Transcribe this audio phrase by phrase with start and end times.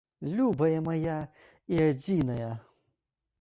[0.37, 2.49] Любая мая і адзіная!